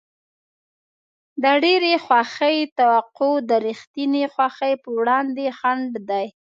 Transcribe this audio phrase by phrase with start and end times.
[1.43, 6.25] د ډېرې خوښۍ توقع د رښتینې خوښۍ په وړاندې خنډ دی.